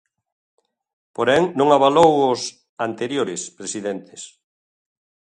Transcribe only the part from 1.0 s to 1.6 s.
Porén,